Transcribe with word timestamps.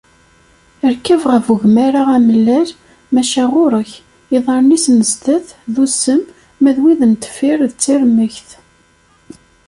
Rkeb 0.93 1.21
ɣef 1.31 1.45
ugmar-a 1.53 2.03
amellal, 2.17 2.69
maca 3.13 3.43
ɣurek! 3.51 3.91
Iḍarren-is 4.35 4.85
n 4.97 4.99
sdat 5.11 5.47
d 5.73 5.75
usem 5.83 6.21
ma 6.61 6.69
d 6.75 6.77
wid 6.81 7.01
n 7.05 7.13
deffir 7.21 7.59
d 7.71 7.73
tirmegt. 7.81 8.49